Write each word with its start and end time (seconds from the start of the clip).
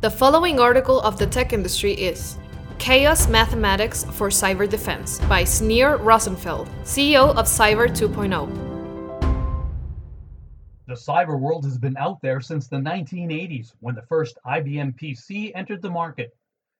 The 0.00 0.08
following 0.10 0.58
article 0.58 0.98
of 1.02 1.18
the 1.18 1.26
tech 1.26 1.52
industry 1.52 1.92
is 1.92 2.38
Chaos 2.78 3.28
Mathematics 3.28 4.04
for 4.04 4.30
Cyber 4.30 4.66
Defense 4.66 5.18
by 5.28 5.44
Sneer 5.44 5.98
Rozenfeld, 5.98 6.68
CEO 6.84 7.36
of 7.36 7.44
Cyber 7.44 7.86
2.0. 7.86 8.48
The 10.86 10.94
cyber 10.94 11.38
world 11.38 11.66
has 11.66 11.76
been 11.76 11.98
out 11.98 12.18
there 12.22 12.40
since 12.40 12.66
the 12.66 12.78
1980s 12.78 13.74
when 13.80 13.94
the 13.94 14.06
first 14.08 14.38
IBM 14.46 14.98
PC 14.98 15.52
entered 15.54 15.82
the 15.82 15.90
market, 15.90 16.34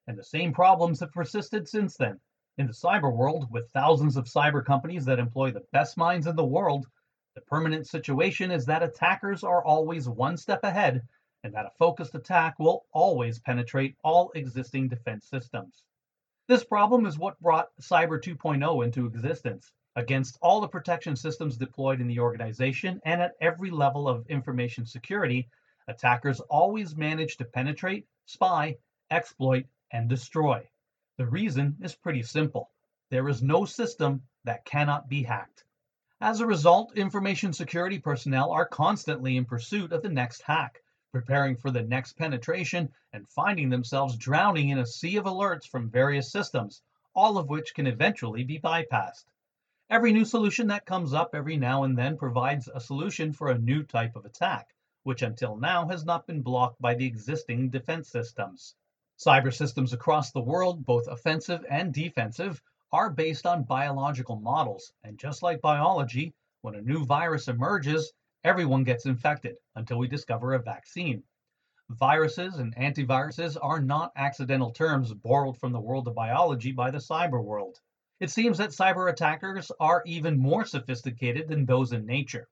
and 0.07 0.16
the 0.16 0.25
same 0.25 0.55
problems 0.55 1.00
have 1.00 1.12
persisted 1.12 1.68
since 1.68 1.98
then. 1.98 2.18
In 2.57 2.66
the 2.66 2.73
cyber 2.73 3.14
world, 3.14 3.48
with 3.50 3.68
thousands 3.75 4.16
of 4.16 4.25
cyber 4.25 4.64
companies 4.64 5.05
that 5.05 5.18
employ 5.18 5.50
the 5.50 5.66
best 5.75 5.98
minds 5.98 6.27
in 6.27 6.37
the 6.37 6.43
world, 6.43 6.87
the 7.34 7.43
permanent 7.43 7.87
situation 7.87 8.50
is 8.50 8.64
that 8.64 8.82
attackers 8.82 9.45
are 9.45 9.62
always 9.62 10.09
one 10.09 10.39
step 10.39 10.64
ahead 10.64 11.02
and 11.43 11.54
that 11.54 11.66
a 11.66 11.72
focused 11.79 12.14
attack 12.14 12.59
will 12.59 12.84
always 12.93 13.38
penetrate 13.38 13.96
all 14.04 14.30
existing 14.34 14.89
defense 14.89 15.26
systems. 15.26 15.85
This 16.49 16.64
problem 16.64 17.07
is 17.07 17.18
what 17.18 17.40
brought 17.40 17.71
Cyber 17.80 18.21
2.0 18.21 18.85
into 18.85 19.07
existence. 19.07 19.72
Against 19.96 20.39
all 20.43 20.61
the 20.61 20.68
protection 20.68 21.16
systems 21.16 21.57
deployed 21.57 22.00
in 22.00 22.07
the 22.07 22.21
organization 22.21 23.00
and 23.04 23.22
at 23.22 23.36
every 23.40 23.71
level 23.71 24.08
of 24.08 24.26
information 24.29 24.85
security, 24.85 25.49
attackers 25.89 26.40
always 26.40 26.96
manage 26.96 27.36
to 27.36 27.44
penetrate, 27.44 28.07
spy, 28.27 28.77
exploit, 29.11 29.66
and 29.93 30.08
destroy. 30.08 30.68
The 31.16 31.27
reason 31.27 31.77
is 31.82 31.94
pretty 31.94 32.22
simple 32.22 32.70
there 33.11 33.28
is 33.28 33.42
no 33.42 33.64
system 33.64 34.22
that 34.44 34.64
cannot 34.64 35.08
be 35.08 35.22
hacked. 35.22 35.64
As 36.20 36.41
a 36.41 36.47
result, 36.47 36.97
information 36.97 37.52
security 37.52 37.98
personnel 37.98 38.52
are 38.52 38.66
constantly 38.66 39.36
in 39.36 39.44
pursuit 39.44 39.92
of 39.92 40.02
the 40.02 40.08
next 40.08 40.42
hack, 40.42 40.80
preparing 41.12 41.56
for 41.56 41.70
the 41.70 41.83
next 41.83 42.12
penetration 42.12 42.89
and 43.12 43.28
finding 43.28 43.69
themselves 43.69 44.17
drowning 44.17 44.69
in 44.69 44.78
a 44.78 44.87
sea 44.87 45.17
of 45.17 45.25
alerts 45.25 45.67
from 45.67 45.91
various 45.91 46.31
systems, 46.31 46.83
all 47.14 47.36
of 47.36 47.48
which 47.48 47.75
can 47.75 47.86
eventually 47.86 48.44
be 48.44 48.58
bypassed. 48.58 49.25
Every 49.91 50.12
new 50.12 50.25
solution 50.25 50.69
that 50.69 50.86
comes 50.86 51.12
up 51.12 51.34
every 51.34 51.56
now 51.56 51.83
and 51.83 51.98
then 51.98 52.17
provides 52.17 52.69
a 52.69 52.80
solution 52.80 53.33
for 53.33 53.50
a 53.50 53.58
new 53.58 53.83
type 53.83 54.14
of 54.14 54.25
attack, 54.25 54.69
which 55.02 55.22
until 55.22 55.56
now 55.56 55.89
has 55.89 56.05
not 56.05 56.28
been 56.28 56.42
blocked 56.42 56.80
by 56.80 56.94
the 56.94 57.06
existing 57.06 57.70
defense 57.70 58.08
systems. 58.08 58.77
Cyber 59.19 59.52
systems 59.52 59.92
across 59.92 60.30
the 60.30 60.41
world, 60.41 60.86
both 60.86 61.08
offensive 61.08 61.64
and 61.69 61.92
defensive, 61.92 62.62
are 62.92 63.11
based 63.11 63.47
on 63.47 63.64
biological 63.64 64.36
models, 64.36 64.92
and 65.02 65.19
just 65.19 65.42
like 65.42 65.61
biology, 65.61 66.34
when 66.62 66.77
a 66.77 66.83
new 66.83 67.05
virus 67.05 67.48
emerges, 67.48 68.12
everyone 68.42 68.84
gets 68.84 69.05
infected 69.05 69.58
until 69.77 69.98
we 69.98 70.08
discover 70.08 70.55
a 70.55 70.62
vaccine. 70.62 71.22
Viruses 71.91 72.58
and 72.58 72.74
antiviruses 72.77 73.58
are 73.60 73.80
not 73.80 74.12
accidental 74.16 74.70
terms 74.70 75.12
borrowed 75.12 75.58
from 75.58 75.72
the 75.72 75.80
world 75.80 76.08
of 76.08 76.14
biology 76.14 76.72
by 76.72 76.91
the 76.91 76.98
cyber 76.98 77.44
world. 77.44 77.78
It 78.18 78.30
seems 78.30 78.56
that 78.58 78.70
cyber 78.70 79.11
attackers 79.11 79.70
are 79.78 80.02
even 80.06 80.38
more 80.38 80.64
sophisticated 80.64 81.48
than 81.48 81.66
those 81.66 81.92
in 81.92 82.06
nature. 82.06 82.48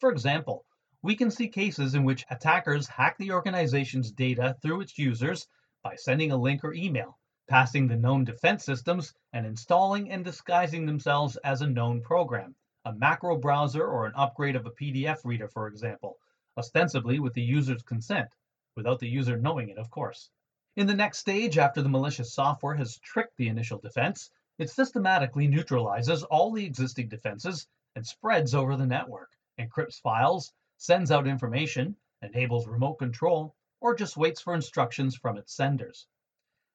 For 0.00 0.10
example, 0.10 0.64
we 1.02 1.14
can 1.14 1.30
see 1.30 1.48
cases 1.48 1.94
in 1.94 2.02
which 2.02 2.24
attackers 2.30 2.88
hack 2.88 3.16
the 3.18 3.30
organization's 3.30 4.10
data 4.10 4.56
through 4.60 4.80
its 4.80 4.98
users 4.98 5.46
by 5.84 5.94
sending 5.94 6.32
a 6.32 6.36
link 6.36 6.64
or 6.64 6.74
email, 6.74 7.16
passing 7.48 7.86
the 7.86 7.96
known 7.96 8.24
defense 8.24 8.64
systems, 8.64 9.14
and 9.32 9.46
installing 9.46 10.10
and 10.10 10.24
disguising 10.24 10.84
themselves 10.84 11.36
as 11.44 11.62
a 11.62 11.68
known 11.68 12.02
program 12.02 12.56
a 12.84 12.92
macro 12.92 13.36
browser 13.36 13.86
or 13.86 14.06
an 14.06 14.14
upgrade 14.14 14.56
of 14.56 14.66
a 14.66 14.70
PDF 14.70 15.24
reader, 15.24 15.48
for 15.48 15.66
example, 15.66 16.18
ostensibly 16.56 17.20
with 17.20 17.34
the 17.34 17.42
user's 17.42 17.82
consent, 17.82 18.28
without 18.76 18.98
the 18.98 19.08
user 19.08 19.36
knowing 19.36 19.68
it, 19.68 19.78
of 19.78 19.90
course. 19.90 20.30
In 20.76 20.86
the 20.86 20.94
next 20.94 21.18
stage, 21.18 21.58
after 21.58 21.82
the 21.82 21.88
malicious 21.88 22.32
software 22.32 22.76
has 22.76 22.98
tricked 22.98 23.36
the 23.36 23.48
initial 23.48 23.78
defense, 23.78 24.30
it 24.58 24.70
systematically 24.70 25.48
neutralizes 25.48 26.22
all 26.24 26.52
the 26.52 26.64
existing 26.64 27.08
defenses 27.08 27.66
and 27.94 28.06
spreads 28.06 28.54
over 28.54 28.76
the 28.76 28.86
network, 28.86 29.30
encrypts 29.58 30.00
files, 30.00 30.52
sends 30.76 31.10
out 31.10 31.26
information, 31.26 31.96
enables 32.22 32.68
remote 32.68 32.94
control, 32.94 33.54
or 33.80 33.94
just 33.94 34.16
waits 34.16 34.40
for 34.40 34.54
instructions 34.54 35.16
from 35.16 35.36
its 35.36 35.52
senders. 35.52 36.06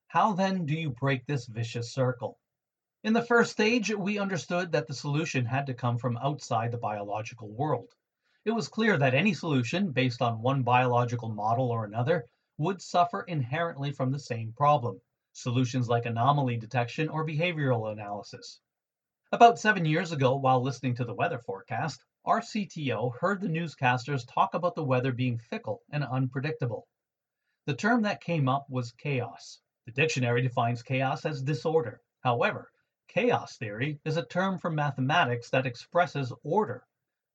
How 0.07 0.33
then 0.33 0.65
do 0.65 0.73
you 0.73 0.91
break 0.91 1.25
this 1.25 1.45
vicious 1.45 1.93
circle? 1.93 2.39
In 3.05 3.11
the 3.11 3.21
first 3.21 3.51
stage, 3.51 3.93
we 3.93 4.17
understood 4.17 4.71
that 4.71 4.87
the 4.87 4.93
solution 4.93 5.43
had 5.43 5.65
to 5.65 5.73
come 5.73 5.97
from 5.97 6.15
outside 6.15 6.71
the 6.71 6.77
biological 6.77 7.51
world. 7.51 7.89
It 8.45 8.51
was 8.51 8.69
clear 8.69 8.97
that 8.97 9.13
any 9.13 9.33
solution 9.33 9.91
based 9.91 10.21
on 10.21 10.41
one 10.41 10.63
biological 10.63 11.27
model 11.27 11.69
or 11.69 11.83
another 11.83 12.23
would 12.57 12.81
suffer 12.81 13.23
inherently 13.23 13.91
from 13.91 14.11
the 14.11 14.19
same 14.19 14.53
problem 14.53 15.01
solutions 15.33 15.89
like 15.89 16.05
anomaly 16.05 16.55
detection 16.55 17.09
or 17.09 17.25
behavioral 17.25 17.91
analysis. 17.91 18.61
About 19.33 19.59
seven 19.59 19.83
years 19.83 20.13
ago, 20.13 20.37
while 20.37 20.61
listening 20.61 20.95
to 20.95 21.03
the 21.03 21.13
weather 21.13 21.39
forecast, 21.39 22.01
our 22.23 22.39
CTO 22.39 23.17
heard 23.19 23.41
the 23.41 23.49
newscasters 23.49 24.25
talk 24.33 24.53
about 24.53 24.75
the 24.75 24.85
weather 24.85 25.11
being 25.11 25.39
fickle 25.39 25.81
and 25.91 26.05
unpredictable. 26.05 26.87
The 27.65 27.75
term 27.75 28.03
that 28.03 28.23
came 28.23 28.47
up 28.47 28.69
was 28.69 28.93
chaos. 28.93 29.59
The 29.87 29.91
dictionary 29.91 30.41
defines 30.41 30.83
chaos 30.83 31.25
as 31.25 31.41
disorder. 31.41 31.99
However, 32.21 32.69
Chaos 33.07 33.57
theory 33.57 33.99
is 34.05 34.17
a 34.17 34.25
term 34.25 34.57
from 34.57 34.75
mathematics 34.75 35.49
that 35.49 35.65
expresses 35.65 36.33
order. 36.43 36.83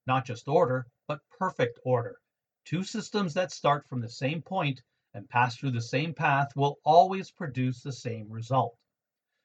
Not 0.07 0.25
just 0.25 0.49
order, 0.49 0.87
but 1.07 1.21
perfect 1.39 1.79
order. 1.85 2.19
Two 2.65 2.83
systems 2.83 3.35
that 3.35 3.53
start 3.53 3.87
from 3.87 4.01
the 4.01 4.09
same 4.09 4.43
point 4.43 4.83
and 5.15 5.29
pass 5.29 5.57
through 5.57 5.71
the 5.73 5.81
same 5.81 6.15
path 6.15 6.55
will 6.57 6.79
always 6.85 7.31
produce 7.31 7.83
the 7.83 7.93
same 7.93 8.31
result. 8.31 8.77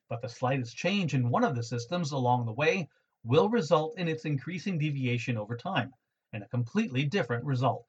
But 0.09 0.21
the 0.21 0.29
slightest 0.29 0.75
change 0.75 1.13
in 1.13 1.29
one 1.29 1.43
of 1.43 1.55
the 1.55 1.63
systems 1.63 2.11
along 2.11 2.45
the 2.45 2.53
way 2.53 2.89
will 3.23 3.49
result 3.49 3.97
in 3.97 4.07
its 4.07 4.25
increasing 4.25 4.77
deviation 4.77 5.37
over 5.37 5.55
time 5.55 5.93
and 6.31 6.43
a 6.43 6.47
completely 6.47 7.05
different 7.05 7.45
result. 7.45 7.85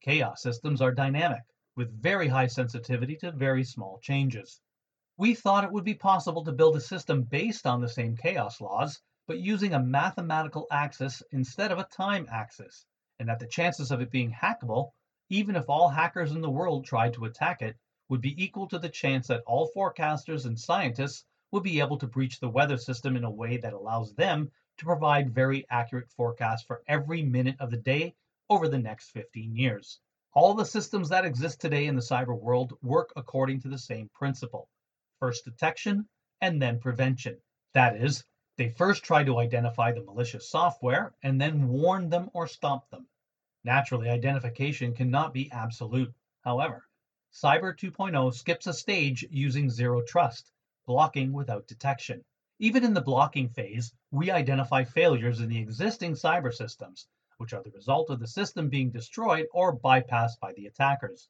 Chaos 0.00 0.42
systems 0.42 0.80
are 0.80 0.92
dynamic, 0.92 1.42
with 1.76 2.02
very 2.02 2.28
high 2.28 2.46
sensitivity 2.46 3.16
to 3.16 3.32
very 3.32 3.64
small 3.64 3.98
changes. 4.00 4.60
We 5.20 5.34
thought 5.34 5.64
it 5.64 5.72
would 5.72 5.84
be 5.84 5.92
possible 5.92 6.44
to 6.44 6.52
build 6.52 6.76
a 6.76 6.80
system 6.80 7.24
based 7.24 7.66
on 7.66 7.82
the 7.82 7.90
same 7.90 8.16
chaos 8.16 8.58
laws, 8.58 9.02
but 9.26 9.38
using 9.38 9.74
a 9.74 9.78
mathematical 9.78 10.66
axis 10.70 11.22
instead 11.30 11.70
of 11.70 11.78
a 11.78 11.84
time 11.84 12.26
axis, 12.32 12.86
and 13.18 13.28
that 13.28 13.38
the 13.38 13.46
chances 13.46 13.90
of 13.90 14.00
it 14.00 14.10
being 14.10 14.32
hackable, 14.32 14.92
even 15.28 15.56
if 15.56 15.68
all 15.68 15.90
hackers 15.90 16.32
in 16.32 16.40
the 16.40 16.48
world 16.48 16.86
tried 16.86 17.12
to 17.12 17.26
attack 17.26 17.60
it, 17.60 17.76
would 18.08 18.22
be 18.22 18.42
equal 18.42 18.66
to 18.68 18.78
the 18.78 18.88
chance 18.88 19.26
that 19.26 19.42
all 19.46 19.70
forecasters 19.76 20.46
and 20.46 20.58
scientists 20.58 21.26
would 21.50 21.64
be 21.64 21.80
able 21.80 21.98
to 21.98 22.06
breach 22.06 22.40
the 22.40 22.48
weather 22.48 22.78
system 22.78 23.14
in 23.14 23.24
a 23.24 23.30
way 23.30 23.58
that 23.58 23.74
allows 23.74 24.14
them 24.14 24.50
to 24.78 24.86
provide 24.86 25.34
very 25.34 25.66
accurate 25.68 26.08
forecasts 26.08 26.64
for 26.64 26.82
every 26.88 27.22
minute 27.22 27.56
of 27.60 27.70
the 27.70 27.76
day 27.76 28.14
over 28.48 28.68
the 28.68 28.78
next 28.78 29.10
15 29.10 29.54
years. 29.54 30.00
All 30.32 30.54
the 30.54 30.64
systems 30.64 31.10
that 31.10 31.26
exist 31.26 31.60
today 31.60 31.88
in 31.88 31.94
the 31.94 32.00
cyber 32.00 32.40
world 32.40 32.72
work 32.80 33.12
according 33.16 33.60
to 33.60 33.68
the 33.68 33.76
same 33.76 34.08
principle 34.14 34.70
first 35.20 35.44
detection, 35.44 36.08
and 36.40 36.60
then 36.60 36.80
prevention. 36.80 37.38
That 37.74 37.96
is, 37.96 38.24
they 38.56 38.70
first 38.70 39.04
try 39.04 39.22
to 39.22 39.38
identify 39.38 39.92
the 39.92 40.02
malicious 40.02 40.50
software 40.50 41.14
and 41.22 41.40
then 41.40 41.68
warn 41.68 42.08
them 42.08 42.30
or 42.32 42.48
stop 42.48 42.90
them. 42.90 43.06
Naturally, 43.62 44.08
identification 44.08 44.94
cannot 44.94 45.32
be 45.32 45.52
absolute. 45.52 46.12
However, 46.42 46.88
Cyber 47.32 47.78
2.0 47.78 48.34
skips 48.34 48.66
a 48.66 48.72
stage 48.72 49.24
using 49.30 49.70
zero 49.70 50.02
trust, 50.02 50.50
blocking 50.84 51.32
without 51.32 51.68
detection. 51.68 52.24
Even 52.58 52.82
in 52.82 52.92
the 52.92 53.00
blocking 53.00 53.48
phase, 53.48 53.92
we 54.10 54.30
identify 54.30 54.82
failures 54.82 55.40
in 55.40 55.48
the 55.48 55.58
existing 55.58 56.14
cyber 56.14 56.52
systems, 56.52 57.06
which 57.36 57.52
are 57.52 57.62
the 57.62 57.70
result 57.70 58.10
of 58.10 58.18
the 58.18 58.26
system 58.26 58.68
being 58.68 58.90
destroyed 58.90 59.46
or 59.52 59.76
bypassed 59.76 60.40
by 60.40 60.52
the 60.54 60.66
attackers. 60.66 61.28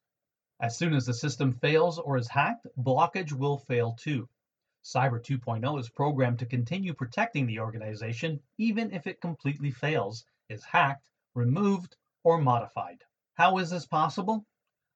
As 0.62 0.76
soon 0.76 0.92
as 0.92 1.06
the 1.06 1.14
system 1.14 1.54
fails 1.54 1.98
or 1.98 2.18
is 2.18 2.28
hacked, 2.28 2.66
blockage 2.78 3.32
will 3.32 3.56
fail 3.56 3.94
too. 3.94 4.28
Cyber 4.84 5.18
2.0 5.18 5.80
is 5.80 5.88
programmed 5.88 6.38
to 6.40 6.44
continue 6.44 6.92
protecting 6.92 7.46
the 7.46 7.60
organization 7.60 8.42
even 8.58 8.92
if 8.92 9.06
it 9.06 9.22
completely 9.22 9.70
fails, 9.70 10.26
is 10.50 10.62
hacked, 10.62 11.08
removed, 11.34 11.96
or 12.24 12.42
modified. 12.42 13.02
How 13.34 13.56
is 13.56 13.70
this 13.70 13.86
possible? 13.86 14.44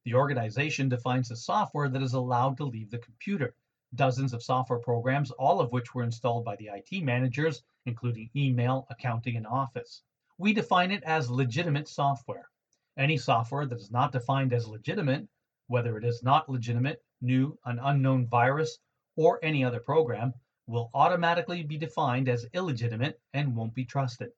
The 0.04 0.12
organization 0.12 0.90
defines 0.90 1.30
the 1.30 1.36
software 1.36 1.88
that 1.88 2.02
is 2.02 2.12
allowed 2.12 2.58
to 2.58 2.64
leave 2.64 2.90
the 2.90 2.98
computer. 2.98 3.54
Dozens 3.94 4.34
of 4.34 4.42
software 4.42 4.80
programs, 4.80 5.30
all 5.30 5.60
of 5.60 5.72
which 5.72 5.94
were 5.94 6.02
installed 6.02 6.44
by 6.44 6.56
the 6.56 6.68
IT 6.74 7.02
managers, 7.02 7.62
including 7.86 8.28
email, 8.36 8.86
accounting, 8.90 9.38
and 9.38 9.46
office. 9.46 10.02
We 10.36 10.52
define 10.52 10.90
it 10.90 11.02
as 11.04 11.30
legitimate 11.30 11.88
software. 11.88 12.50
Any 12.98 13.16
software 13.16 13.64
that 13.64 13.80
is 13.80 13.90
not 13.90 14.12
defined 14.12 14.52
as 14.52 14.68
legitimate 14.68 15.26
whether 15.66 15.96
it 15.96 16.04
is 16.04 16.22
not 16.22 16.48
legitimate, 16.48 17.02
new, 17.20 17.58
an 17.64 17.78
unknown 17.82 18.26
virus, 18.26 18.78
or 19.16 19.38
any 19.42 19.64
other 19.64 19.80
program, 19.80 20.34
will 20.66 20.90
automatically 20.94 21.62
be 21.62 21.78
defined 21.78 22.28
as 22.28 22.46
illegitimate 22.52 23.20
and 23.32 23.54
won't 23.54 23.74
be 23.74 23.84
trusted. 23.84 24.30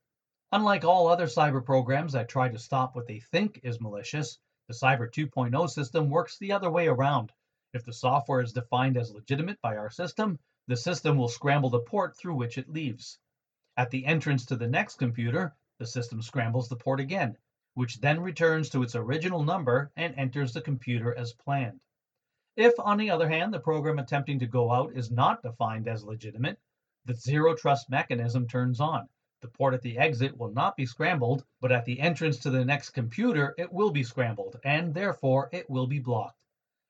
Unlike 0.53 0.85
all 0.85 1.09
other 1.09 1.27
cyber 1.27 1.65
programs 1.65 2.13
that 2.13 2.29
try 2.29 2.49
to 2.49 2.59
stop 2.59 2.95
what 2.95 3.07
they 3.07 3.21
think 3.21 3.61
is 3.63 3.81
malicious, 3.81 4.39
The 4.69 4.75
Cyber 4.75 5.09
2.0 5.09 5.71
system 5.71 6.11
works 6.11 6.39
the 6.39 6.51
other 6.51 6.71
way 6.71 6.89
around. 6.89 7.33
If 7.73 7.85
the 7.85 7.93
software 7.93 8.41
is 8.41 8.53
defined 8.53 8.97
as 8.97 9.13
legitimate 9.13 9.61
by 9.61 9.77
our 9.77 9.91
system, 9.91 10.41
the 10.67 10.77
system 10.77 11.17
will 11.17 11.29
scramble 11.29 11.71
the 11.71 11.81
port 11.81 12.17
through 12.17 12.35
which 12.35 12.59
it 12.59 12.69
leaves. 12.69 13.19
At 13.77 13.91
the 13.91 14.05
entrance 14.05 14.45
to 14.47 14.57
the 14.57 14.67
next 14.67 14.97
computer, 14.97 15.55
the 15.79 15.87
system 15.87 16.21
scrambles 16.21 16.69
the 16.69 16.77
port 16.77 16.99
again, 16.99 17.37
which 17.77 18.01
then 18.01 18.23
returns 18.23 18.71
to 18.71 18.83
its 18.83 18.95
original 18.95 19.45
number 19.45 19.93
and 19.97 20.15
enters 20.17 20.55
the 20.55 20.63
computer 20.63 21.15
as 21.15 21.35
planned. 21.35 21.79
If, 22.57 22.73
on 22.79 22.97
the 22.97 23.11
other 23.11 23.29
hand, 23.29 23.53
the 23.53 23.61
program 23.61 23.99
attempting 23.99 24.39
to 24.39 24.47
go 24.47 24.73
out 24.73 24.95
is 24.95 25.11
not 25.11 25.43
defined 25.43 25.87
as 25.87 26.03
legitimate, 26.03 26.59
the 27.05 27.13
zero 27.13 27.55
trust 27.55 27.91
mechanism 27.91 28.49
turns 28.49 28.81
on. 28.81 29.11
The 29.43 29.49
port 29.49 29.75
at 29.75 29.83
the 29.83 29.99
exit 29.99 30.39
will 30.39 30.53
not 30.53 30.75
be 30.75 30.87
scrambled, 30.87 31.45
but 31.61 31.71
at 31.71 31.85
the 31.85 32.01
entrance 32.01 32.39
to 32.39 32.51
the 32.51 32.65
next 32.65 32.91
computer, 32.91 33.55
it 33.59 33.71
will 33.71 33.91
be 33.91 34.05
scrambled, 34.05 34.59
and 34.65 34.95
therefore 34.95 35.51
it 35.53 35.69
will 35.69 35.87
be 35.87 35.99
blocked. 35.99 36.41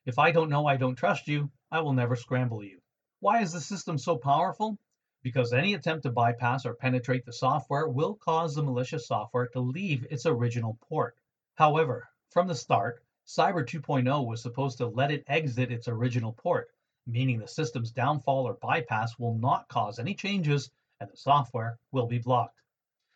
If 0.05 0.21
I 0.21 0.31
don't 0.31 0.51
know 0.51 0.69
I 0.69 0.77
don't 0.77 0.95
trust 0.95 1.27
you, 1.27 1.51
I 1.69 1.81
will 1.81 1.95
never 1.95 2.15
scramble 2.15 2.63
you. 2.63 2.81
Why 3.19 3.43
is 3.43 3.53
the 3.53 3.61
system 3.61 3.99
so 3.99 4.19
powerful? 4.19 4.79
Because 5.27 5.53
any 5.53 5.75
attempt 5.75 6.05
to 6.05 6.13
bypass 6.13 6.65
or 6.65 6.75
penetrate 6.75 7.25
the 7.25 7.33
software 7.33 7.89
will 7.89 8.15
cause 8.15 8.55
the 8.55 8.63
malicious 8.63 9.09
software 9.09 9.49
to 9.49 9.59
leave 9.59 10.07
its 10.09 10.25
original 10.25 10.79
port. 10.89 11.19
However, 11.57 12.09
from 12.31 12.47
the 12.47 12.55
start, 12.55 13.03
Cyber 13.27 13.67
2.0 13.67 14.25
was 14.25 14.41
supposed 14.41 14.79
to 14.79 14.87
let 14.87 15.11
it 15.11 15.25
exit 15.27 15.73
its 15.73 15.89
original 15.89 16.33
port, 16.33 16.71
meaning 17.09 17.41
the 17.41 17.49
system's 17.49 17.91
downfall 17.91 18.47
or 18.47 18.55
bypass 18.55 19.19
will 19.19 19.35
not 19.35 19.67
cause 19.67 19.99
any 19.99 20.15
changes 20.15 20.71
and 21.01 21.11
the 21.11 21.17
software 21.17 21.81
will 21.91 22.07
be 22.07 22.21
blocked. 22.21 22.61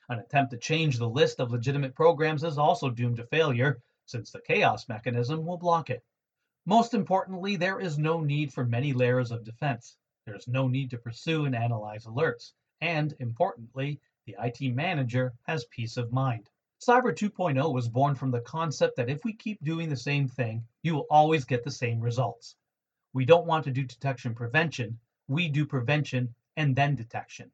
An 0.08 0.18
attempt 0.18 0.50
to 0.50 0.58
change 0.58 0.98
the 0.98 1.08
list 1.08 1.38
of 1.38 1.52
legitimate 1.52 1.94
programs 1.94 2.42
is 2.42 2.58
also 2.58 2.90
doomed 2.90 3.18
to 3.18 3.26
failure, 3.26 3.80
since 4.04 4.32
the 4.32 4.40
chaos 4.40 4.88
mechanism 4.88 5.46
will 5.46 5.58
block 5.58 5.90
it. 5.90 6.04
Most 6.66 6.92
importantly, 6.92 7.54
there 7.54 7.78
is 7.78 7.98
no 7.98 8.20
need 8.20 8.52
for 8.52 8.64
many 8.64 8.92
layers 8.92 9.30
of 9.30 9.44
defense. 9.44 9.96
There 10.26 10.36
is 10.36 10.48
no 10.48 10.68
need 10.68 10.90
to 10.90 10.98
pursue 10.98 11.44
and 11.46 11.54
analyze 11.54 12.06
alerts. 12.06 12.52
And 12.80 13.14
importantly, 13.18 14.00
the 14.26 14.36
IT 14.38 14.74
manager 14.74 15.34
has 15.44 15.64
peace 15.66 15.96
of 15.96 16.12
mind. 16.12 16.48
Cyber 16.80 17.14
2.0 17.14 17.72
was 17.72 17.88
born 17.88 18.14
from 18.14 18.30
the 18.30 18.40
concept 18.40 18.96
that 18.96 19.10
if 19.10 19.24
we 19.24 19.32
keep 19.32 19.62
doing 19.62 19.88
the 19.88 19.96
same 19.96 20.28
thing, 20.28 20.64
you 20.82 20.94
will 20.94 21.06
always 21.10 21.44
get 21.44 21.62
the 21.62 21.70
same 21.70 22.00
results. 22.00 22.56
We 23.12 23.24
don't 23.24 23.46
want 23.46 23.64
to 23.64 23.70
do 23.70 23.84
detection 23.84 24.34
prevention, 24.34 24.98
we 25.28 25.48
do 25.48 25.66
prevention 25.66 26.34
and 26.56 26.74
then 26.74 26.94
detection. 26.94 27.50